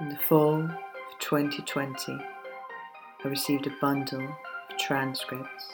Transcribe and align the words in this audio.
In 0.00 0.10
the 0.10 0.16
fall 0.16 0.62
of 0.62 1.18
2020, 1.18 2.12
I 3.24 3.28
received 3.28 3.66
a 3.66 3.74
bundle 3.80 4.22
of 4.22 4.78
transcripts 4.78 5.72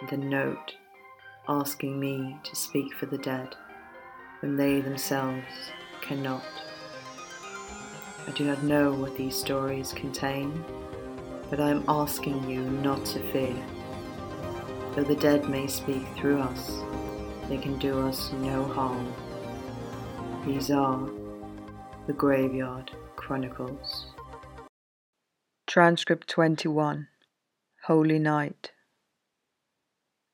and 0.00 0.12
a 0.12 0.16
note 0.16 0.76
asking 1.48 1.98
me 1.98 2.38
to 2.44 2.54
speak 2.54 2.94
for 2.94 3.06
the 3.06 3.18
dead 3.18 3.56
when 4.38 4.56
they 4.56 4.80
themselves 4.80 5.72
cannot. 6.00 6.44
I 8.28 8.30
do 8.36 8.44
not 8.44 8.62
know 8.62 8.92
what 8.92 9.16
these 9.16 9.34
stories 9.34 9.92
contain, 9.94 10.64
but 11.50 11.58
I 11.58 11.70
am 11.70 11.84
asking 11.88 12.48
you 12.48 12.60
not 12.60 13.04
to 13.06 13.32
fear. 13.32 13.56
Though 14.94 15.02
the 15.02 15.16
dead 15.16 15.48
may 15.50 15.66
speak 15.66 16.06
through 16.14 16.38
us, 16.38 16.70
they 17.48 17.58
can 17.58 17.80
do 17.80 17.98
us 18.06 18.30
no 18.30 18.62
harm. 18.62 19.12
These 20.46 20.70
are 20.70 21.10
the 22.06 22.12
Graveyard 22.12 22.92
Chronicles. 23.30 24.06
Transcript 25.68 26.26
21 26.26 27.06
Holy 27.84 28.18
Night. 28.18 28.72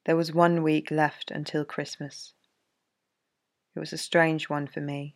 There 0.06 0.16
was 0.16 0.32
one 0.32 0.62
week 0.62 0.90
left 0.90 1.30
until 1.30 1.66
Christmas. 1.66 2.32
It 3.74 3.80
was 3.80 3.92
a 3.92 3.98
strange 3.98 4.48
one 4.48 4.66
for 4.66 4.80
me. 4.80 5.14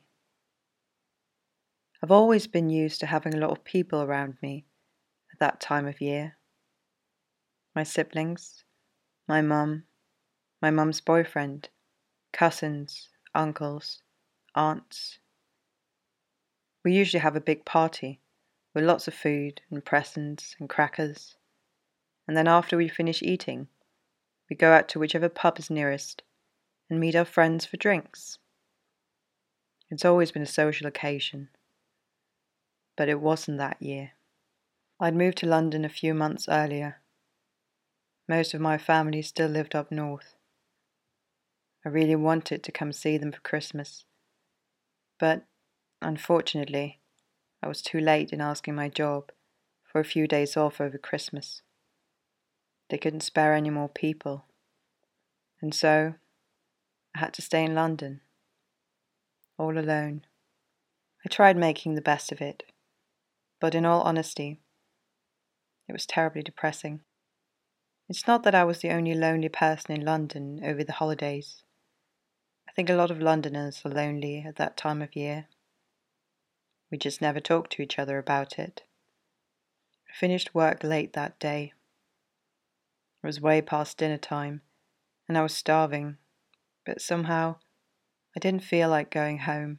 I've 2.03 2.11
always 2.11 2.47
been 2.47 2.69
used 2.69 3.01
to 3.01 3.07
having 3.07 3.33
a 3.33 3.39
lot 3.39 3.51
of 3.51 3.65
people 3.65 4.03
around 4.03 4.37
me 4.43 4.67
at 5.33 5.39
that 5.39 5.59
time 5.59 5.87
of 5.87 6.03
year. 6.03 6.37
My 7.75 7.83
siblings, 7.83 8.63
my 9.27 9.41
mum, 9.41 9.85
my 10.61 10.71
mum's 10.71 11.01
boyfriend, 11.01 11.71
cousins, 12.31 13.09
uncles, 13.35 14.03
aunts, 14.55 15.20
we 16.85 16.93
usually 16.93 17.21
have 17.21 17.37
a 17.37 17.41
big 17.41 17.65
party 17.65 18.21
with 18.75 18.85
lots 18.85 19.09
of 19.09 19.15
food 19.15 19.61
and 19.71 19.85
presents 19.85 20.55
and 20.59 20.69
crackers. 20.69 21.37
And 22.27 22.37
then 22.37 22.49
after 22.49 22.77
we 22.77 22.89
finish 22.89 23.23
eating, 23.23 23.69
we 24.49 24.57
go 24.57 24.73
out 24.73 24.89
to 24.91 24.99
whichever 24.99 25.29
pub 25.29 25.59
is 25.59 25.71
nearest 25.71 26.23
and 26.89 27.01
meet 27.01 27.15
our 27.15 27.25
friends 27.25 27.67
for 27.67 27.77
drinks. 27.77 28.39
It's 29.91 30.05
always 30.05 30.31
been 30.31 30.43
a 30.43 30.47
social 30.47 30.87
occasion. 30.87 31.49
But 32.97 33.09
it 33.09 33.21
wasn't 33.21 33.59
that 33.59 33.81
year. 33.81 34.13
I'd 35.01 35.17
moved 35.17 35.39
to 35.39 35.47
London 35.47 35.85
a 35.85 35.89
few 35.89 36.15
months 36.15 36.47
earlier. 36.49 37.01
Most 38.29 38.55
of 38.55 38.61
my 38.61 38.79
family 38.79 39.23
still 39.23 39.49
lived 39.49 39.75
up 39.75 39.91
north. 39.91 40.35
I 41.85 41.89
really 41.89 42.17
wanted 42.17 42.63
to 42.63 42.73
come 42.73 42.93
see 42.93 43.17
them 43.17 43.33
for 43.33 43.41
Christmas, 43.41 44.05
but 45.19 45.47
Unfortunately, 46.03 47.01
I 47.63 47.69
was 47.69 47.83
too 47.83 48.01
late 48.01 48.33
in 48.33 48.41
asking 48.41 48.75
my 48.75 48.89
job 48.89 49.31
for 49.85 50.01
a 50.01 50.05
few 50.05 50.27
days 50.27 50.57
off 50.57 50.81
over 50.81 50.97
Christmas. 50.97 51.63
They 52.89 52.99
couldn't 52.99 53.21
spare 53.21 53.55
any 53.55 53.71
more 53.71 53.89
people, 53.89 54.47
and 55.61 55.75
so 55.75 56.15
I 57.15 57.19
had 57.19 57.35
to 57.35 57.43
stay 57.43 57.65
in 57.65 57.75
London, 57.75 58.21
all 59.59 59.79
alone. 59.79 60.25
I 61.25 61.29
tried 61.29 61.57
making 61.57 61.95
the 61.95 62.01
best 62.01 62.33
of 62.33 62.41
it, 62.41 62.63
but 63.61 63.75
in 63.75 63.85
all 63.85 64.01
honesty, 64.03 64.61
it 65.87 65.93
was 65.93 66.07
terribly 66.07 66.43
depressing. 66.43 67.03
It's 68.09 68.27
not 68.27 68.43
that 68.45 68.55
I 68.55 68.65
was 68.65 68.79
the 68.79 68.91
only 68.91 69.15
lonely 69.15 69.49
person 69.49 69.95
in 69.95 70.05
London 70.05 70.61
over 70.65 70.83
the 70.83 70.95
holidays. 70.95 71.63
I 72.69 72.73
think 72.73 72.89
a 72.89 72.95
lot 72.95 73.11
of 73.11 73.21
Londoners 73.21 73.83
are 73.85 73.91
lonely 73.91 74.45
at 74.47 74.57
that 74.57 74.77
time 74.77 75.03
of 75.03 75.15
year. 75.15 75.47
We 76.91 76.99
just 76.99 77.23
never 77.23 77.41
talked 77.41 77.73
to 77.73 77.83
each 77.83 77.99
other 77.99 78.19
about 78.19 78.59
it. 78.59 78.83
I 80.09 80.13
finished 80.13 80.55
work 80.55 80.83
late 80.83 81.13
that 81.13 81.39
day. 81.39 81.73
It 83.23 83.27
was 83.27 83.41
way 83.41 83.63
past 83.63 83.99
dinner 83.99 84.19
time, 84.19 84.63
and 85.29 85.39
I 85.39 85.43
was 85.43 85.55
starving, 85.55 86.17
but 86.85 87.01
somehow 87.01 87.57
I 88.37 88.41
didn't 88.41 88.65
feel 88.65 88.89
like 88.89 89.11
going 89.11 89.39
home. 89.39 89.79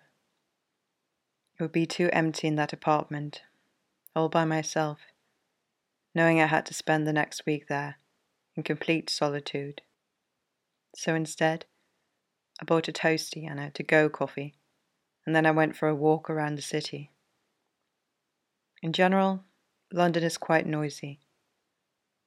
It 1.60 1.64
would 1.64 1.72
be 1.72 1.86
too 1.86 2.10
empty 2.14 2.48
in 2.48 2.56
that 2.56 2.72
apartment, 2.72 3.42
all 4.16 4.30
by 4.30 4.46
myself, 4.46 5.00
knowing 6.16 6.40
I 6.40 6.46
had 6.46 6.66
to 6.68 6.74
spend 6.74 7.06
the 7.06 7.14
next 7.14 7.46
week 7.46 7.68
there 7.68 7.98
in 8.56 8.64
complete 8.64 9.10
solitude. 9.10 9.82
So 10.96 11.14
instead, 11.14 11.66
I 12.62 12.66
bought 12.66 12.88
a 12.88 12.94
toasty 12.94 13.50
and 13.50 13.60
a 13.60 13.72
to 13.72 13.84
go 13.84 14.08
coffee 14.08 14.56
and 15.26 15.36
then 15.36 15.46
I 15.46 15.52
went 15.52 15.76
for 15.76 15.88
a 15.88 15.96
walk 15.96 16.30
around 16.30 16.56
the 16.56 16.62
city. 16.62 17.12
In 18.82 18.94
general, 18.94 19.44
London 19.94 20.24
is 20.24 20.38
quite 20.38 20.66
noisy. 20.66 21.20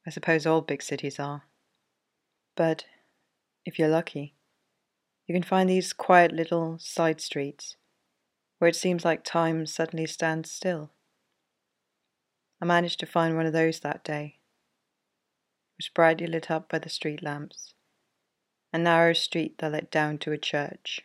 I 0.07 0.09
suppose 0.09 0.45
all 0.45 0.61
big 0.61 0.81
cities 0.81 1.19
are. 1.19 1.43
But 2.55 2.85
if 3.65 3.77
you're 3.77 3.89
lucky, 3.89 4.35
you 5.27 5.33
can 5.33 5.43
find 5.43 5.69
these 5.69 5.93
quiet 5.93 6.31
little 6.31 6.77
side 6.79 7.19
streets 7.19 7.75
where 8.59 8.69
it 8.69 8.75
seems 8.75 9.03
like 9.03 9.23
time 9.23 9.65
suddenly 9.65 10.05
stands 10.05 10.51
still. 10.51 10.91
I 12.61 12.65
managed 12.65 12.99
to 13.01 13.05
find 13.05 13.35
one 13.35 13.45
of 13.45 13.53
those 13.53 13.81
that 13.81 14.03
day. 14.03 14.39
It 15.73 15.83
was 15.83 15.89
brightly 15.93 16.27
lit 16.27 16.49
up 16.49 16.69
by 16.69 16.79
the 16.79 16.89
street 16.89 17.21
lamps, 17.21 17.73
a 18.71 18.77
narrow 18.77 19.13
street 19.13 19.57
that 19.57 19.73
led 19.73 19.89
down 19.89 20.19
to 20.19 20.31
a 20.31 20.37
church. 20.37 21.01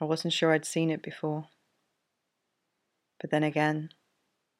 I 0.00 0.04
wasn't 0.04 0.32
sure 0.32 0.52
I'd 0.52 0.64
seen 0.64 0.90
it 0.90 1.02
before. 1.02 1.48
But 3.20 3.30
then 3.30 3.42
again, 3.42 3.90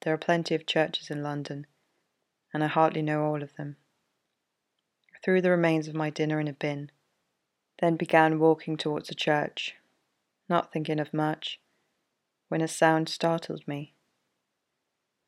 there 0.02 0.12
are 0.12 0.18
plenty 0.18 0.54
of 0.54 0.66
churches 0.66 1.10
in 1.10 1.22
London, 1.22 1.66
and 2.52 2.64
I 2.64 2.66
hardly 2.66 3.02
know 3.02 3.24
all 3.24 3.42
of 3.42 3.54
them. 3.56 3.76
I 5.14 5.18
threw 5.24 5.40
the 5.40 5.50
remains 5.50 5.88
of 5.88 5.94
my 5.94 6.10
dinner 6.10 6.40
in 6.40 6.48
a 6.48 6.52
bin, 6.52 6.90
then 7.80 7.96
began 7.96 8.38
walking 8.38 8.76
towards 8.76 9.08
the 9.08 9.14
church, 9.14 9.76
not 10.48 10.72
thinking 10.72 10.98
of 10.98 11.14
much, 11.14 11.60
when 12.48 12.60
a 12.60 12.68
sound 12.68 13.08
startled 13.08 13.66
me. 13.68 13.94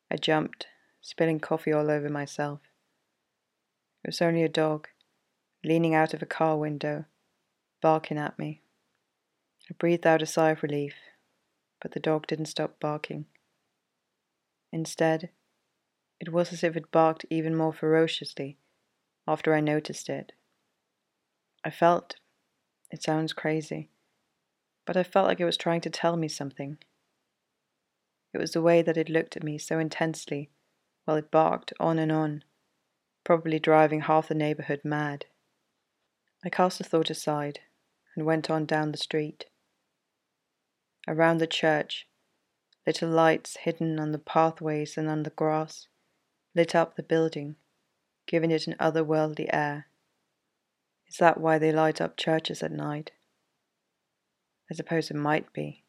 I 0.09 0.17
jumped, 0.17 0.67
spilling 0.99 1.39
coffee 1.39 1.71
all 1.71 1.89
over 1.89 2.09
myself. 2.09 2.59
It 4.03 4.09
was 4.09 4.21
only 4.21 4.43
a 4.43 4.49
dog, 4.49 4.87
leaning 5.63 5.93
out 5.93 6.13
of 6.13 6.21
a 6.21 6.25
car 6.25 6.57
window, 6.57 7.05
barking 7.81 8.17
at 8.17 8.37
me. 8.37 8.60
I 9.71 9.73
breathed 9.79 10.05
out 10.05 10.21
a 10.21 10.25
sigh 10.25 10.49
of 10.49 10.63
relief, 10.63 10.95
but 11.81 11.93
the 11.93 11.99
dog 12.01 12.27
didn't 12.27 12.47
stop 12.47 12.77
barking. 12.81 13.27
Instead, 14.73 15.29
it 16.19 16.33
was 16.33 16.51
as 16.51 16.61
if 16.61 16.75
it 16.75 16.91
barked 16.91 17.25
even 17.29 17.55
more 17.55 17.71
ferociously 17.71 18.57
after 19.25 19.53
I 19.53 19.61
noticed 19.61 20.09
it. 20.09 20.33
I 21.63 21.69
felt, 21.69 22.17
it 22.91 23.01
sounds 23.01 23.31
crazy, 23.31 23.89
but 24.85 24.97
I 24.97 25.03
felt 25.03 25.27
like 25.27 25.39
it 25.39 25.45
was 25.45 25.55
trying 25.55 25.79
to 25.81 25.89
tell 25.89 26.17
me 26.17 26.27
something. 26.27 26.77
It 28.33 28.39
was 28.39 28.51
the 28.51 28.61
way 28.61 28.81
that 28.81 28.97
it 28.97 29.07
looked 29.07 29.37
at 29.37 29.43
me 29.43 29.57
so 29.57 29.79
intensely 29.79 30.49
while 31.05 31.15
it 31.15 31.31
barked 31.31 31.71
on 31.79 31.97
and 31.97 32.11
on, 32.11 32.43
probably 33.23 33.57
driving 33.57 34.01
half 34.01 34.27
the 34.27 34.35
neighborhood 34.35 34.81
mad. 34.83 35.27
I 36.43 36.49
cast 36.49 36.77
the 36.77 36.83
thought 36.83 37.09
aside 37.09 37.59
and 38.17 38.25
went 38.25 38.49
on 38.49 38.65
down 38.65 38.91
the 38.91 38.97
street. 38.97 39.45
Around 41.07 41.39
the 41.39 41.47
church, 41.47 42.07
little 42.85 43.09
lights 43.09 43.57
hidden 43.57 43.99
on 43.99 44.11
the 44.11 44.19
pathways 44.19 44.97
and 44.97 45.09
on 45.09 45.23
the 45.23 45.31
grass 45.31 45.87
lit 46.53 46.75
up 46.75 46.95
the 46.95 47.03
building, 47.03 47.55
giving 48.27 48.51
it 48.51 48.67
an 48.67 48.75
otherworldly 48.79 49.49
air. 49.51 49.87
Is 51.07 51.17
that 51.17 51.39
why 51.39 51.57
they 51.57 51.71
light 51.71 51.99
up 51.99 52.17
churches 52.17 52.61
at 52.61 52.71
night? 52.71 53.11
I 54.69 54.73
suppose 54.73 55.11
it 55.11 55.17
might 55.17 55.51
be. 55.53 55.83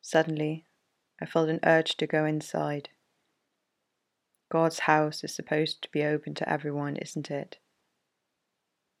Suddenly, 0.00 0.64
I 1.20 1.26
felt 1.26 1.48
an 1.48 1.60
urge 1.64 1.96
to 1.96 2.06
go 2.06 2.24
inside. 2.24 2.90
God's 4.50 4.80
house 4.80 5.22
is 5.24 5.34
supposed 5.34 5.82
to 5.82 5.90
be 5.90 6.04
open 6.04 6.34
to 6.34 6.48
everyone, 6.48 6.96
isn't 6.96 7.30
it? 7.30 7.58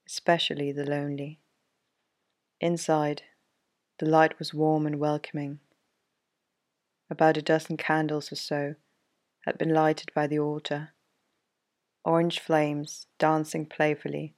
Especially 0.06 0.72
the 0.72 0.84
lonely. 0.84 1.40
Inside, 2.60 3.22
the 3.98 4.06
light 4.06 4.38
was 4.38 4.54
warm 4.54 4.86
and 4.86 5.00
welcoming. 5.00 5.58
About 7.10 7.36
a 7.36 7.42
dozen 7.42 7.76
candles 7.76 8.30
or 8.30 8.36
so 8.36 8.76
had 9.44 9.58
been 9.58 9.74
lighted 9.74 10.12
by 10.14 10.26
the 10.26 10.38
altar, 10.38 10.90
orange 12.04 12.38
flames 12.38 13.06
dancing 13.18 13.66
playfully 13.66 14.34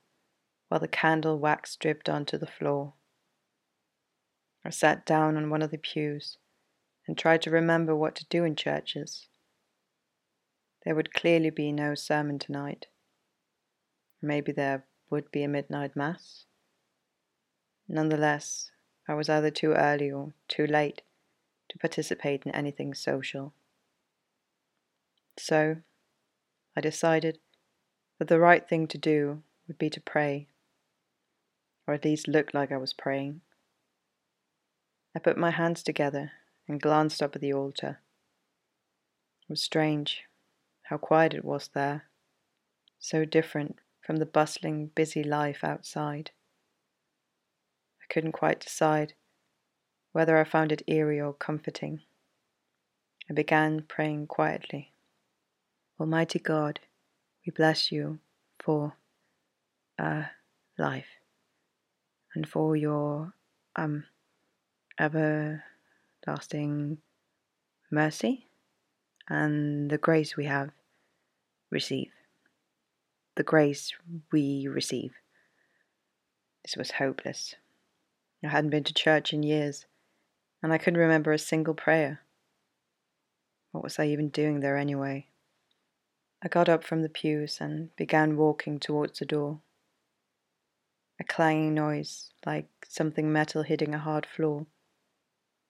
while 0.68 0.80
the 0.80 0.88
candle 0.88 1.38
wax 1.38 1.76
dripped 1.76 2.08
onto 2.08 2.38
the 2.38 2.46
floor. 2.46 2.94
I 4.64 4.70
sat 4.70 5.04
down 5.04 5.36
on 5.36 5.50
one 5.50 5.62
of 5.62 5.70
the 5.70 5.78
pews 5.78 6.38
and 7.06 7.18
tried 7.18 7.42
to 7.42 7.50
remember 7.50 7.94
what 7.94 8.14
to 8.16 8.26
do 8.26 8.44
in 8.44 8.56
churches. 8.56 9.26
There 10.84 10.94
would 10.94 11.12
clearly 11.12 11.50
be 11.50 11.72
no 11.72 11.94
sermon 11.94 12.38
tonight. 12.38 12.86
Maybe 14.22 14.52
there 14.52 14.84
would 15.10 15.30
be 15.30 15.42
a 15.42 15.48
midnight 15.48 15.96
mass. 15.96 16.44
Nonetheless, 17.88 18.70
I 19.10 19.14
was 19.14 19.28
either 19.28 19.50
too 19.50 19.72
early 19.72 20.08
or 20.08 20.34
too 20.46 20.68
late 20.68 21.02
to 21.68 21.78
participate 21.78 22.46
in 22.46 22.54
anything 22.54 22.94
social. 22.94 23.52
So, 25.36 25.78
I 26.76 26.80
decided 26.80 27.40
that 28.20 28.28
the 28.28 28.38
right 28.38 28.68
thing 28.68 28.86
to 28.86 28.98
do 28.98 29.42
would 29.66 29.78
be 29.78 29.90
to 29.90 30.00
pray, 30.00 30.46
or 31.88 31.94
at 31.94 32.04
least 32.04 32.28
look 32.28 32.54
like 32.54 32.70
I 32.70 32.76
was 32.76 32.92
praying. 32.92 33.40
I 35.12 35.18
put 35.18 35.36
my 35.36 35.50
hands 35.50 35.82
together 35.82 36.30
and 36.68 36.80
glanced 36.80 37.20
up 37.20 37.34
at 37.34 37.42
the 37.42 37.52
altar. 37.52 37.98
It 39.42 39.50
was 39.50 39.60
strange 39.60 40.22
how 40.82 40.98
quiet 40.98 41.34
it 41.34 41.44
was 41.44 41.68
there, 41.74 42.04
so 43.00 43.24
different 43.24 43.80
from 44.00 44.18
the 44.18 44.24
bustling, 44.24 44.92
busy 44.94 45.24
life 45.24 45.64
outside. 45.64 46.30
Couldn't 48.10 48.32
quite 48.32 48.60
decide 48.60 49.14
whether 50.12 50.36
I 50.36 50.44
found 50.44 50.72
it 50.72 50.82
eerie 50.86 51.20
or 51.20 51.32
comforting. 51.32 52.02
I 53.30 53.32
began 53.32 53.84
praying 53.86 54.26
quietly. 54.26 54.92
Almighty 56.00 56.40
God, 56.40 56.80
we 57.46 57.52
bless 57.52 57.92
you 57.92 58.18
for 58.58 58.94
uh, 59.98 60.24
life 60.76 61.06
and 62.34 62.48
for 62.48 62.74
your 62.74 63.34
um, 63.76 64.04
everlasting 64.98 66.98
mercy 67.90 68.46
and 69.28 69.90
the 69.90 69.98
grace 69.98 70.36
we 70.36 70.46
have 70.46 70.70
receive. 71.70 72.10
The 73.36 73.44
grace 73.44 73.92
we 74.32 74.66
receive. 74.68 75.12
This 76.64 76.76
was 76.76 76.90
hopeless. 76.92 77.54
I 78.42 78.48
hadn't 78.48 78.70
been 78.70 78.84
to 78.84 78.94
church 78.94 79.32
in 79.32 79.42
years, 79.42 79.86
and 80.62 80.72
I 80.72 80.78
couldn't 80.78 81.00
remember 81.00 81.32
a 81.32 81.38
single 81.38 81.74
prayer. 81.74 82.20
What 83.72 83.84
was 83.84 83.98
I 83.98 84.06
even 84.06 84.30
doing 84.30 84.60
there 84.60 84.76
anyway? 84.76 85.26
I 86.42 86.48
got 86.48 86.68
up 86.68 86.82
from 86.82 87.02
the 87.02 87.10
pews 87.10 87.58
and 87.60 87.94
began 87.96 88.38
walking 88.38 88.80
towards 88.80 89.18
the 89.18 89.26
door. 89.26 89.60
A 91.20 91.24
clanging 91.24 91.74
noise, 91.74 92.30
like 92.46 92.68
something 92.88 93.30
metal 93.30 93.62
hitting 93.62 93.94
a 93.94 93.98
hard 93.98 94.24
floor, 94.24 94.66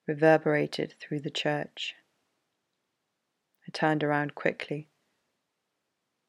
reverberated 0.06 0.94
through 1.00 1.20
the 1.20 1.30
church. 1.30 1.96
I 3.66 3.70
turned 3.72 4.04
around 4.04 4.36
quickly. 4.36 4.88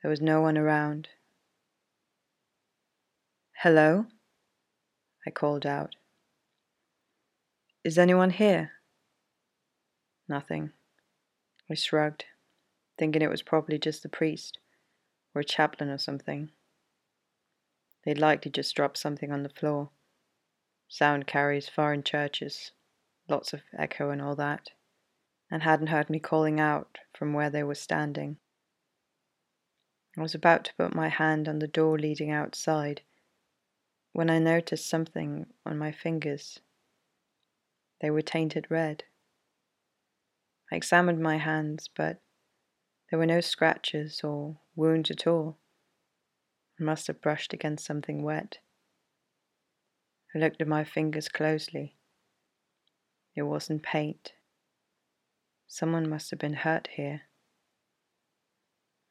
There 0.02 0.10
was 0.10 0.22
no 0.22 0.42
one 0.42 0.58
around. 0.58 1.10
Hello? 3.54 4.08
I 5.26 5.30
called 5.30 5.68
out. 5.68 5.96
Is 7.84 7.98
anyone 7.98 8.30
here? 8.30 8.74
Nothing. 10.30 10.72
I 11.68 11.74
shrugged, 11.74 12.26
thinking 13.00 13.24
it 13.24 13.30
was 13.30 13.42
probably 13.42 13.80
just 13.80 14.04
the 14.04 14.10
priest 14.10 14.60
or 15.34 15.42
a 15.42 15.46
chaplain 15.46 15.90
or 15.90 15.98
something. 15.98 16.52
They'd 18.06 18.20
likely 18.20 18.52
just 18.52 18.76
dropped 18.76 18.98
something 18.98 19.32
on 19.32 19.42
the 19.42 19.50
floor. 19.50 19.90
Sound 20.88 21.26
carries 21.26 21.70
far 21.70 21.92
in 21.92 22.04
churches, 22.04 22.72
lots 23.28 23.52
of 23.52 23.62
echo 23.76 24.12
and 24.12 24.22
all 24.22 24.36
that, 24.36 24.70
and 25.50 25.64
hadn't 25.64 25.88
heard 25.88 26.08
me 26.08 26.20
calling 26.20 26.60
out 26.60 27.00
from 27.18 27.34
where 27.34 27.50
they 27.50 27.64
were 27.64 27.74
standing. 27.74 28.38
I 30.16 30.22
was 30.22 30.36
about 30.36 30.66
to 30.66 30.74
put 30.76 30.94
my 30.94 31.10
hand 31.10 31.48
on 31.48 31.58
the 31.58 31.68
door 31.68 31.98
leading 31.98 32.30
outside 32.30 33.02
when 34.14 34.30
I 34.30 34.38
noticed 34.38 34.88
something 34.88 35.48
on 35.66 35.80
my 35.80 35.92
fingers. 35.92 36.60
They 38.02 38.10
were 38.10 38.24
tainted 38.24 38.66
red. 38.70 39.04
I 40.72 40.76
examined 40.76 41.20
my 41.20 41.38
hands, 41.38 41.90
but 41.96 42.20
there 43.10 43.20
were 43.20 43.28
no 43.28 43.42
scratches 43.42 44.22
or 44.24 44.58
wounds 44.76 45.12
at 45.12 45.28
all. 45.28 45.58
I 46.80 46.84
must 46.84 47.08
have 47.08 47.22
brushed 47.22 47.54
against 47.54 47.86
something 47.86 48.24
wet. 48.24 48.58
I 50.34 50.40
looked 50.40 50.62
at 50.62 50.68
my 50.68 50.84
fingers 50.84 51.30
closely. 51.30 51.96
It 53.36 53.44
wasn't 53.44 53.84
paint. 53.84 54.34
Someone 55.68 56.10
must 56.10 56.32
have 56.32 56.40
been 56.40 56.54
hurt 56.54 56.90
here. 56.96 57.22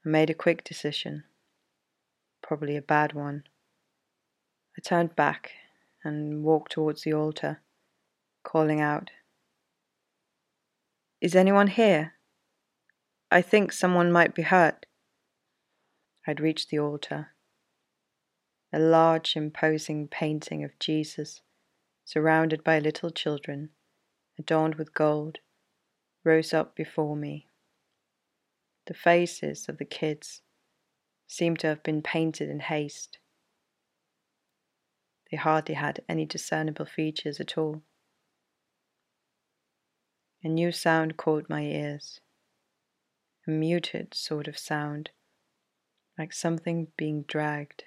I 0.04 0.08
made 0.08 0.31
a 0.31 0.34
quick 0.34 0.64
decision, 0.64 1.25
probably 2.42 2.76
a 2.76 2.82
bad 2.82 3.12
one. 3.12 3.44
I 4.76 4.81
turned 4.81 5.14
back 5.14 5.52
and 6.02 6.42
walked 6.42 6.72
towards 6.72 7.02
the 7.02 7.12
altar, 7.12 7.60
calling 8.42 8.81
out, 8.81 9.10
Is 11.20 11.34
anyone 11.34 11.69
here? 11.69 12.14
I 13.31 13.42
think 13.42 13.72
someone 13.72 14.10
might 14.10 14.34
be 14.34 14.42
hurt. 14.42 14.87
I'd 16.26 16.40
reached 16.40 16.70
the 16.70 16.78
altar. 16.78 17.28
A 18.72 18.78
large, 18.78 19.37
imposing 19.37 20.08
painting 20.08 20.64
of 20.64 20.78
Jesus, 20.78 21.42
surrounded 22.04 22.62
by 22.64 22.78
little 22.78 23.10
children, 23.10 23.70
adorned 24.38 24.76
with 24.76 24.94
gold, 24.94 25.38
rose 26.25 26.52
up 26.54 26.75
before 26.75 27.16
me. 27.16 27.46
The 28.87 28.94
faces 28.94 29.69
of 29.69 29.78
the 29.78 29.84
kids 29.84 30.42
seemed 31.26 31.60
to 31.60 31.69
have 31.69 31.82
been 31.82 32.02
painted 32.02 32.48
in 32.48 32.60
haste. 32.60 33.19
They 35.31 35.37
hardly 35.37 35.76
had 35.76 36.02
any 36.08 36.26
discernible 36.26 36.87
features 36.87 37.38
at 37.38 37.56
all. 37.56 37.82
A 40.42 40.48
new 40.48 40.72
sound 40.72 41.19
caught 41.19 41.50
my 41.50 41.64
ears, 41.64 42.20
a 43.46 43.50
muted 43.50 44.14
sort 44.14 44.48
of 44.48 44.56
sound, 44.56 45.10
like 46.16 46.32
something 46.32 46.88
being 46.96 47.25
dragged. 47.25 47.84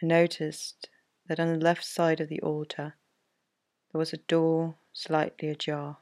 I 0.00 0.06
noticed 0.06 0.88
that 1.26 1.40
on 1.40 1.48
the 1.48 1.58
left 1.58 1.84
side 1.84 2.20
of 2.20 2.28
the 2.28 2.40
altar 2.40 2.94
there 3.90 3.98
was 3.98 4.12
a 4.12 4.18
door 4.18 4.76
slightly 4.92 5.48
ajar. 5.48 5.98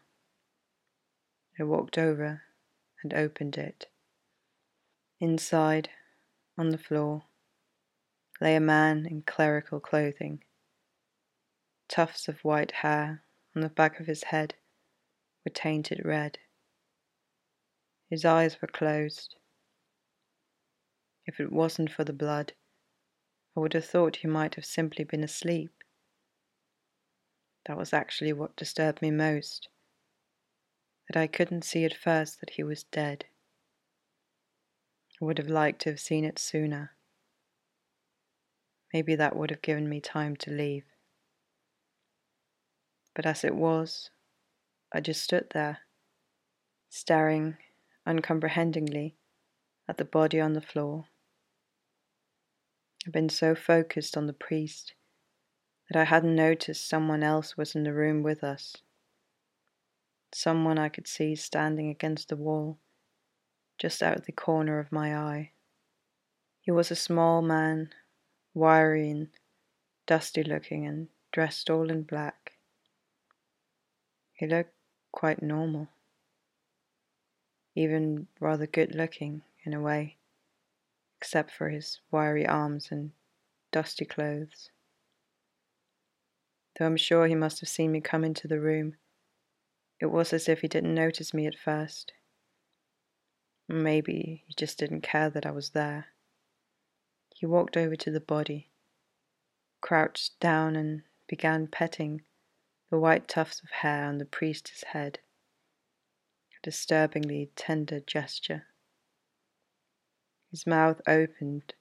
I 1.58 1.62
walked 1.62 1.96
over 1.96 2.42
and 3.02 3.14
opened 3.14 3.56
it. 3.56 3.88
Inside, 5.18 5.88
on 6.58 6.68
the 6.68 6.78
floor, 6.78 7.22
lay 8.38 8.54
a 8.54 8.60
man 8.60 9.06
in 9.06 9.22
clerical 9.22 9.80
clothing. 9.80 10.42
Tufts 11.88 12.28
of 12.28 12.44
white 12.44 12.72
hair 12.72 13.22
on 13.54 13.62
the 13.62 13.68
back 13.68 14.00
of 14.00 14.06
his 14.06 14.24
head 14.24 14.54
were 15.44 15.50
tainted 15.50 16.04
red. 16.04 16.38
His 18.08 18.24
eyes 18.24 18.60
were 18.60 18.68
closed. 18.68 19.36
If 21.26 21.40
it 21.40 21.52
wasn't 21.52 21.90
for 21.90 22.04
the 22.04 22.12
blood, 22.12 22.52
I 23.56 23.60
would 23.60 23.74
have 23.74 23.84
thought 23.84 24.16
he 24.16 24.28
might 24.28 24.54
have 24.54 24.64
simply 24.64 25.04
been 25.04 25.22
asleep. 25.22 25.72
That 27.66 27.76
was 27.76 27.92
actually 27.92 28.32
what 28.32 28.56
disturbed 28.56 29.02
me 29.02 29.10
most 29.10 29.68
that 31.08 31.20
I 31.20 31.26
couldn't 31.26 31.64
see 31.64 31.84
at 31.84 31.94
first 31.94 32.40
that 32.40 32.50
he 32.50 32.62
was 32.62 32.84
dead. 32.84 33.26
I 35.20 35.24
would 35.24 35.38
have 35.38 35.48
liked 35.48 35.82
to 35.82 35.90
have 35.90 36.00
seen 36.00 36.24
it 36.24 36.38
sooner. 36.38 36.92
Maybe 38.92 39.14
that 39.16 39.36
would 39.36 39.50
have 39.50 39.62
given 39.62 39.88
me 39.88 40.00
time 40.00 40.36
to 40.36 40.50
leave. 40.50 40.84
But 43.14 43.26
as 43.26 43.44
it 43.44 43.54
was, 43.54 44.10
I 44.92 45.00
just 45.00 45.22
stood 45.22 45.48
there, 45.52 45.80
staring 46.88 47.56
uncomprehendingly 48.06 49.16
at 49.88 49.98
the 49.98 50.04
body 50.04 50.40
on 50.40 50.54
the 50.54 50.60
floor. 50.60 51.06
I'd 53.06 53.12
been 53.12 53.28
so 53.28 53.54
focused 53.54 54.16
on 54.16 54.26
the 54.26 54.32
priest 54.32 54.94
that 55.90 56.00
I 56.00 56.04
hadn't 56.04 56.36
noticed 56.36 56.88
someone 56.88 57.22
else 57.22 57.56
was 57.56 57.74
in 57.74 57.84
the 57.84 57.92
room 57.92 58.22
with 58.22 58.42
us. 58.42 58.76
Someone 60.32 60.78
I 60.78 60.88
could 60.88 61.06
see 61.06 61.34
standing 61.34 61.90
against 61.90 62.28
the 62.28 62.36
wall, 62.36 62.78
just 63.78 64.02
out 64.02 64.16
of 64.16 64.26
the 64.26 64.32
corner 64.32 64.78
of 64.78 64.92
my 64.92 65.14
eye. 65.14 65.50
He 66.60 66.70
was 66.70 66.90
a 66.90 66.96
small 66.96 67.42
man 67.42 67.90
wiry 68.54 69.10
and 69.10 69.28
dusty 70.06 70.42
looking 70.44 70.86
and 70.86 71.08
dressed 71.32 71.68
all 71.68 71.90
in 71.90 72.04
black. 72.04 72.51
He 74.32 74.46
looked 74.46 74.74
quite 75.12 75.42
normal, 75.42 75.88
even 77.74 78.26
rather 78.40 78.66
good 78.66 78.94
looking 78.94 79.42
in 79.64 79.74
a 79.74 79.80
way, 79.80 80.16
except 81.18 81.50
for 81.50 81.68
his 81.68 82.00
wiry 82.10 82.46
arms 82.46 82.88
and 82.90 83.12
dusty 83.70 84.04
clothes. 84.04 84.70
Though 86.78 86.86
I'm 86.86 86.96
sure 86.96 87.26
he 87.26 87.34
must 87.34 87.60
have 87.60 87.68
seen 87.68 87.92
me 87.92 88.00
come 88.00 88.24
into 88.24 88.48
the 88.48 88.60
room, 88.60 88.96
it 90.00 90.06
was 90.06 90.32
as 90.32 90.48
if 90.48 90.62
he 90.62 90.68
didn't 90.68 90.94
notice 90.94 91.32
me 91.32 91.46
at 91.46 91.58
first. 91.58 92.12
Maybe 93.68 94.42
he 94.46 94.54
just 94.54 94.78
didn't 94.78 95.02
care 95.02 95.30
that 95.30 95.46
I 95.46 95.50
was 95.50 95.70
there. 95.70 96.06
He 97.34 97.46
walked 97.46 97.76
over 97.76 97.94
to 97.96 98.10
the 98.10 98.20
body, 98.20 98.70
crouched 99.80 100.40
down, 100.40 100.74
and 100.74 101.02
began 101.28 101.66
petting 101.66 102.22
the 102.92 102.98
white 102.98 103.26
tufts 103.26 103.62
of 103.62 103.70
hair 103.70 104.04
on 104.04 104.18
the 104.18 104.24
priest's 104.26 104.84
head, 104.84 105.18
a 106.52 106.60
disturbingly 106.62 107.50
tender 107.56 108.00
gesture. 108.00 108.64
His 110.50 110.66
mouth 110.66 111.00
opened 111.08 111.72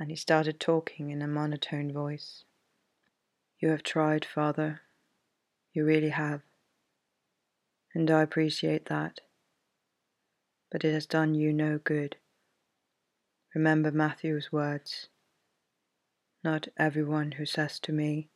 and 0.00 0.10
he 0.10 0.16
started 0.16 0.58
talking 0.58 1.10
in 1.10 1.22
a 1.22 1.28
monotone 1.28 1.92
voice. 1.92 2.42
You 3.60 3.68
have 3.68 3.84
tried, 3.84 4.24
Father. 4.24 4.80
You 5.72 5.84
really 5.84 6.08
have. 6.08 6.40
And 7.94 8.10
I 8.10 8.22
appreciate 8.22 8.86
that. 8.86 9.20
But 10.68 10.84
it 10.84 10.94
has 10.94 11.06
done 11.06 11.36
you 11.36 11.52
no 11.52 11.78
good. 11.78 12.16
Remember 13.54 13.92
Matthew's 13.92 14.50
words. 14.50 15.06
Not 16.42 16.66
everyone 16.76 17.32
who 17.32 17.46
says 17.46 17.78
to 17.78 17.92
me, 17.92 18.30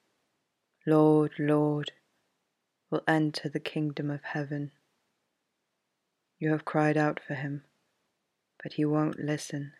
Lord, 0.88 1.32
Lord, 1.38 1.92
will 2.88 3.02
enter 3.06 3.50
the 3.50 3.60
kingdom 3.60 4.10
of 4.10 4.24
heaven. 4.24 4.70
You 6.38 6.50
have 6.52 6.64
cried 6.64 6.96
out 6.96 7.20
for 7.20 7.34
him, 7.34 7.64
but 8.62 8.72
he 8.72 8.86
won't 8.86 9.20
listen. 9.20 9.74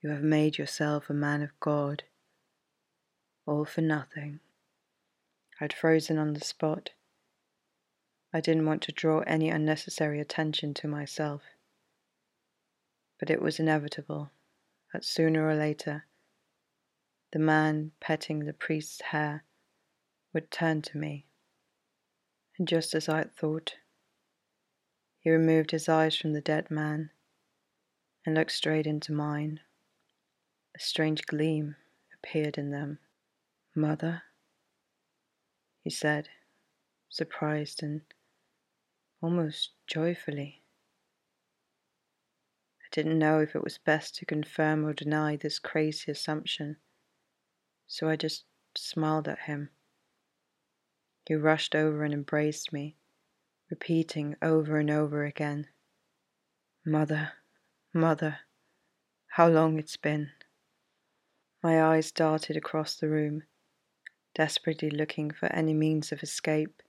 You 0.00 0.10
have 0.10 0.22
made 0.22 0.56
yourself 0.56 1.10
a 1.10 1.14
man 1.14 1.42
of 1.42 1.58
God, 1.58 2.04
all 3.44 3.64
for 3.64 3.80
nothing. 3.80 4.38
I'd 5.60 5.72
frozen 5.72 6.16
on 6.16 6.34
the 6.34 6.44
spot. 6.44 6.90
I 8.32 8.40
didn't 8.40 8.66
want 8.66 8.82
to 8.82 8.92
draw 8.92 9.18
any 9.22 9.50
unnecessary 9.50 10.20
attention 10.20 10.74
to 10.74 10.86
myself. 10.86 11.42
But 13.18 13.30
it 13.30 13.42
was 13.42 13.58
inevitable 13.58 14.30
that 14.92 15.04
sooner 15.04 15.44
or 15.44 15.56
later 15.56 16.04
the 17.32 17.38
man 17.38 17.92
petting 18.00 18.44
the 18.44 18.52
priest's 18.52 19.00
hair 19.00 19.44
would 20.32 20.50
turn 20.50 20.82
to 20.82 20.98
me. 20.98 21.26
And 22.58 22.66
just 22.66 22.94
as 22.94 23.08
I 23.08 23.18
had 23.18 23.34
thought, 23.34 23.76
he 25.20 25.30
removed 25.30 25.70
his 25.70 25.88
eyes 25.88 26.16
from 26.16 26.32
the 26.32 26.40
dead 26.40 26.70
man 26.70 27.10
and 28.24 28.34
looked 28.34 28.52
straight 28.52 28.86
into 28.86 29.12
mine. 29.12 29.60
A 30.76 30.80
strange 30.80 31.26
gleam 31.26 31.76
appeared 32.14 32.58
in 32.58 32.70
them. 32.70 32.98
Mother, 33.74 34.22
he 35.82 35.90
said, 35.90 36.28
surprised 37.08 37.82
and 37.82 38.02
almost 39.22 39.70
joyfully. 39.86 40.62
I 42.82 42.88
didn't 42.90 43.18
know 43.18 43.40
if 43.40 43.54
it 43.54 43.62
was 43.62 43.78
best 43.78 44.16
to 44.16 44.26
confirm 44.26 44.84
or 44.84 44.92
deny 44.92 45.36
this 45.36 45.58
crazy 45.58 46.10
assumption 46.10 46.76
so 47.92 48.08
I 48.08 48.14
just 48.14 48.44
smiled 48.76 49.26
at 49.26 49.40
him. 49.40 49.70
He 51.26 51.34
rushed 51.34 51.74
over 51.74 52.04
and 52.04 52.14
embraced 52.14 52.72
me, 52.72 52.94
repeating 53.68 54.36
over 54.40 54.78
and 54.78 54.88
over 54.88 55.24
again, 55.24 55.66
Mother, 56.86 57.32
Mother, 57.92 58.38
how 59.30 59.48
long 59.48 59.76
it's 59.76 59.96
been. 59.96 60.30
My 61.64 61.82
eyes 61.82 62.12
darted 62.12 62.56
across 62.56 62.94
the 62.94 63.08
room, 63.08 63.42
desperately 64.36 64.90
looking 64.90 65.32
for 65.32 65.46
any 65.46 65.74
means 65.74 66.12
of 66.12 66.22
escape, 66.22 66.84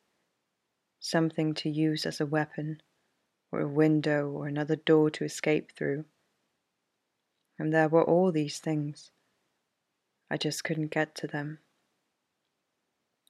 something 1.00 1.56
to 1.56 1.70
use 1.70 2.06
as 2.06 2.22
a 2.22 2.28
weapon, 2.28 2.80
or 3.52 3.62
a 3.62 3.68
window 3.68 4.30
or 4.30 4.46
another 4.46 4.76
door 4.76 5.10
to 5.10 5.24
escape 5.24 5.72
through. 5.72 6.06
And 7.58 7.74
there 7.74 7.90
were 7.90 8.04
all 8.04 8.32
these 8.32 8.60
things 8.60 9.10
I 10.32 10.38
just 10.38 10.64
couldn't 10.64 10.92
get 10.92 11.14
to 11.16 11.28
them. 11.28 11.60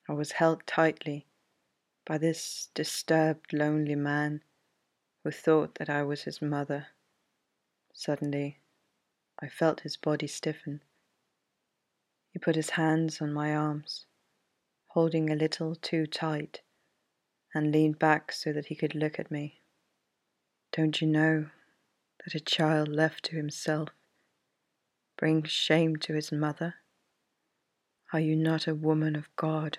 I 0.07 0.13
was 0.13 0.33
held 0.33 0.67
tightly 0.67 1.25
by 2.05 2.19
this 2.19 2.69
disturbed, 2.75 3.53
lonely 3.53 3.95
man 3.95 4.43
who 5.23 5.31
thought 5.31 5.75
that 5.79 5.89
I 5.89 6.03
was 6.03 6.21
his 6.21 6.43
mother. 6.43 6.89
Suddenly, 7.91 8.59
I 9.41 9.47
felt 9.47 9.79
his 9.79 9.97
body 9.97 10.27
stiffen. 10.27 10.81
He 12.29 12.37
put 12.37 12.55
his 12.55 12.69
hands 12.71 13.19
on 13.19 13.33
my 13.33 13.55
arms, 13.55 14.05
holding 14.89 15.31
a 15.31 15.35
little 15.35 15.73
too 15.73 16.05
tight, 16.05 16.61
and 17.51 17.71
leaned 17.71 17.97
back 17.97 18.31
so 18.31 18.53
that 18.53 18.67
he 18.67 18.75
could 18.75 18.93
look 18.93 19.17
at 19.17 19.31
me. 19.31 19.61
Don't 20.71 21.01
you 21.01 21.07
know 21.07 21.47
that 22.23 22.35
a 22.35 22.39
child 22.39 22.89
left 22.89 23.25
to 23.25 23.35
himself 23.35 23.89
brings 25.17 25.49
shame 25.49 25.95
to 25.95 26.13
his 26.13 26.31
mother? 26.31 26.75
Are 28.13 28.19
you 28.19 28.35
not 28.35 28.67
a 28.67 28.75
woman 28.75 29.15
of 29.15 29.33
God? 29.37 29.77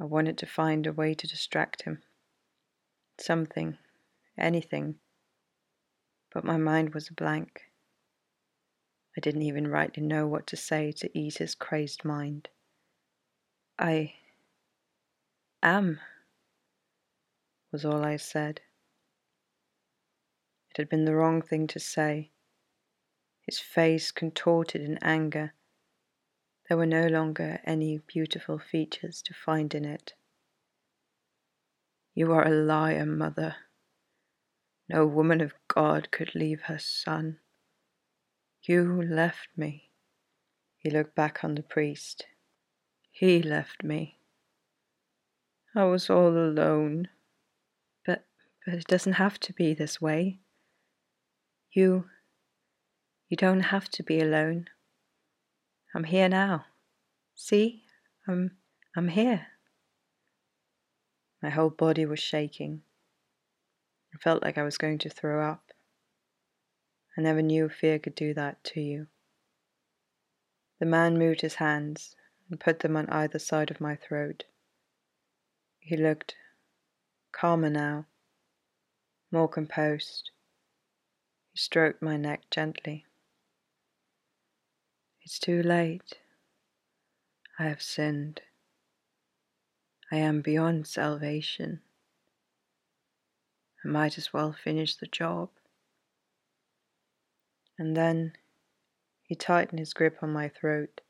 I 0.00 0.04
wanted 0.04 0.38
to 0.38 0.46
find 0.46 0.86
a 0.86 0.92
way 0.92 1.14
to 1.14 1.26
distract 1.26 1.82
him. 1.82 2.02
Something, 3.18 3.76
anything. 4.38 5.00
But 6.32 6.44
my 6.44 6.56
mind 6.56 6.94
was 6.94 7.08
a 7.08 7.14
blank. 7.14 7.62
I 9.16 9.20
didn't 9.20 9.42
even 9.42 9.66
rightly 9.66 10.04
know 10.04 10.28
what 10.28 10.46
to 10.48 10.56
say 10.56 10.92
to 10.92 11.18
ease 11.18 11.38
his 11.38 11.56
crazed 11.56 12.04
mind. 12.04 12.48
I 13.76 14.14
am, 15.60 15.98
was 17.72 17.84
all 17.84 18.04
I 18.04 18.16
said. 18.16 18.60
It 20.70 20.76
had 20.76 20.88
been 20.88 21.04
the 21.04 21.16
wrong 21.16 21.42
thing 21.42 21.66
to 21.66 21.80
say. 21.80 22.30
His 23.42 23.58
face 23.58 24.12
contorted 24.12 24.82
in 24.82 24.96
anger 25.02 25.52
there 26.70 26.76
were 26.76 26.86
no 26.86 27.08
longer 27.08 27.58
any 27.64 27.98
beautiful 28.06 28.56
features 28.56 29.22
to 29.22 29.34
find 29.34 29.74
in 29.74 29.84
it. 29.84 30.14
You 32.14 32.30
are 32.30 32.46
a 32.46 32.50
liar, 32.50 33.04
mother. 33.04 33.56
No 34.88 35.04
woman 35.04 35.40
of 35.40 35.52
God 35.66 36.12
could 36.12 36.32
leave 36.32 36.60
her 36.66 36.78
son. 36.78 37.38
You 38.62 39.02
left 39.02 39.48
me. 39.56 39.90
He 40.78 40.90
looked 40.90 41.16
back 41.16 41.42
on 41.42 41.56
the 41.56 41.64
priest. 41.64 42.26
He 43.10 43.42
left 43.42 43.82
me. 43.82 44.20
I 45.74 45.86
was 45.86 46.08
all 46.08 46.38
alone. 46.38 47.08
But 48.06 48.26
but 48.64 48.74
it 48.74 48.86
doesn't 48.86 49.14
have 49.14 49.40
to 49.40 49.52
be 49.52 49.74
this 49.74 50.00
way. 50.00 50.38
You 51.72 52.04
you 53.28 53.36
don't 53.36 53.72
have 53.74 53.88
to 53.88 54.04
be 54.04 54.20
alone. 54.20 54.68
I'm 55.94 56.04
here 56.04 56.28
now. 56.28 56.66
See, 57.34 57.82
I'm, 58.28 58.52
I'm 58.96 59.08
here. 59.08 59.46
My 61.42 61.50
whole 61.50 61.70
body 61.70 62.06
was 62.06 62.20
shaking. 62.20 62.82
I 64.14 64.18
felt 64.18 64.42
like 64.42 64.58
I 64.58 64.62
was 64.62 64.78
going 64.78 64.98
to 64.98 65.10
throw 65.10 65.42
up. 65.42 65.72
I 67.16 67.22
never 67.22 67.42
knew 67.42 67.68
fear 67.68 67.98
could 67.98 68.14
do 68.14 68.34
that 68.34 68.62
to 68.64 68.80
you. 68.80 69.06
The 70.78 70.86
man 70.86 71.18
moved 71.18 71.40
his 71.40 71.56
hands 71.56 72.14
and 72.48 72.60
put 72.60 72.80
them 72.80 72.96
on 72.96 73.08
either 73.08 73.38
side 73.38 73.70
of 73.70 73.80
my 73.80 73.96
throat. 73.96 74.44
He 75.80 75.96
looked 75.96 76.36
calmer 77.32 77.70
now, 77.70 78.06
more 79.32 79.48
composed. 79.48 80.30
He 81.52 81.58
stroked 81.58 82.00
my 82.00 82.16
neck 82.16 82.42
gently. 82.50 83.06
It's 85.22 85.38
too 85.38 85.62
late. 85.62 86.18
I 87.58 87.64
have 87.64 87.82
sinned. 87.82 88.40
I 90.10 90.16
am 90.16 90.40
beyond 90.40 90.86
salvation. 90.86 91.80
I 93.84 93.88
might 93.88 94.18
as 94.18 94.32
well 94.32 94.52
finish 94.52 94.96
the 94.96 95.06
job. 95.06 95.50
And 97.78 97.96
then 97.96 98.32
he 99.22 99.34
tightened 99.34 99.78
his 99.78 99.92
grip 99.92 100.18
on 100.22 100.32
my 100.32 100.48
throat. 100.48 101.00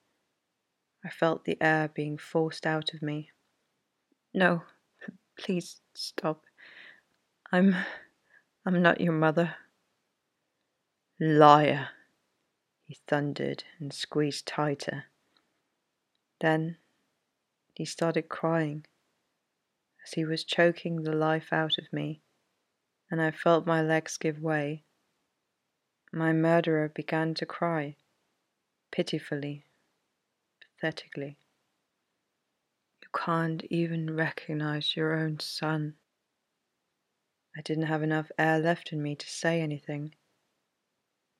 I 1.04 1.08
felt 1.08 1.44
the 1.44 1.56
air 1.60 1.88
being 1.88 2.18
forced 2.18 2.66
out 2.66 2.92
of 2.92 3.02
me. 3.02 3.30
No, 4.34 4.62
please 5.38 5.80
stop. 5.94 6.44
I'm. 7.50 7.74
I'm 8.66 8.82
not 8.82 9.00
your 9.00 9.14
mother. 9.14 9.54
Liar! 11.18 11.88
He 12.90 12.98
thundered 13.06 13.62
and 13.78 13.92
squeezed 13.92 14.46
tighter. 14.46 15.04
Then 16.40 16.76
he 17.76 17.84
started 17.84 18.28
crying 18.28 18.84
as 20.04 20.14
he 20.14 20.24
was 20.24 20.42
choking 20.42 21.04
the 21.04 21.12
life 21.12 21.52
out 21.52 21.78
of 21.78 21.92
me, 21.92 22.20
and 23.08 23.22
I 23.22 23.30
felt 23.30 23.64
my 23.64 23.80
legs 23.80 24.16
give 24.16 24.40
way. 24.40 24.82
My 26.12 26.32
murderer 26.32 26.88
began 26.88 27.32
to 27.34 27.46
cry, 27.46 27.94
pitifully, 28.90 29.66
pathetically. 30.60 31.36
You 33.02 33.08
can't 33.14 33.62
even 33.66 34.16
recognize 34.16 34.96
your 34.96 35.14
own 35.14 35.38
son. 35.38 35.94
I 37.56 37.60
didn't 37.60 37.86
have 37.86 38.02
enough 38.02 38.32
air 38.36 38.58
left 38.58 38.92
in 38.92 39.00
me 39.00 39.14
to 39.14 39.28
say 39.28 39.60
anything 39.60 40.16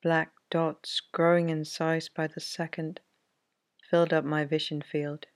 black 0.00 0.30
dots 0.50 1.00
growing 1.12 1.48
in 1.48 1.64
size 1.64 2.08
by 2.08 2.26
the 2.26 2.40
second 2.40 3.00
filled 3.88 4.12
up 4.12 4.24
my 4.24 4.44
vision 4.44 4.82
field. 4.82 5.26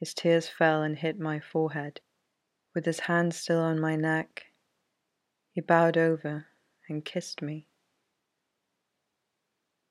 His 0.00 0.12
tears 0.12 0.48
fell 0.48 0.82
and 0.82 0.96
hit 0.96 1.18
my 1.18 1.40
forehead. 1.40 2.00
With 2.74 2.84
his 2.84 3.00
hand 3.00 3.34
still 3.34 3.60
on 3.60 3.80
my 3.80 3.96
neck, 3.96 4.46
he 5.52 5.60
bowed 5.60 5.96
over 5.96 6.46
and 6.88 7.04
kissed 7.04 7.42
me. 7.42 7.66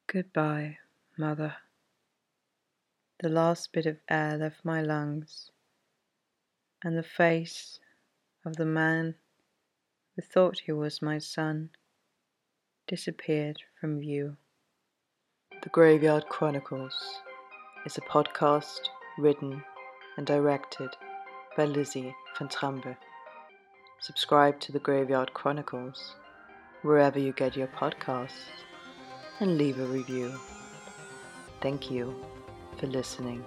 Goodbye, 0.07 0.77
mother. 1.17 1.55
The 3.19 3.29
last 3.29 3.73
bit 3.73 3.85
of 3.85 3.97
air 4.09 4.37
left 4.37 4.63
my 4.63 4.81
lungs, 4.81 5.51
and 6.83 6.97
the 6.97 7.03
face 7.03 7.79
of 8.45 8.55
the 8.55 8.65
man 8.65 9.15
who 10.15 10.21
thought 10.21 10.59
he 10.59 10.71
was 10.71 11.01
my 11.01 11.17
son 11.17 11.71
disappeared 12.87 13.57
from 13.79 13.99
view. 13.99 14.37
The 15.61 15.69
Graveyard 15.69 16.29
Chronicles 16.29 16.95
is 17.85 17.97
a 17.97 18.01
podcast 18.01 18.79
written 19.17 19.63
and 20.15 20.25
directed 20.25 20.89
by 21.55 21.65
Lizzie 21.65 22.15
van 22.37 22.47
Trampe. 22.47 22.95
Subscribe 23.99 24.59
to 24.61 24.71
the 24.71 24.79
Graveyard 24.79 25.33
Chronicles 25.33 26.15
wherever 26.83 27.19
you 27.19 27.33
get 27.33 27.57
your 27.57 27.67
podcasts 27.67 28.63
and 29.39 29.57
leave 29.57 29.79
a 29.79 29.85
review. 29.85 30.33
Thank 31.61 31.91
you 31.91 32.15
for 32.77 32.87
listening. 32.87 33.43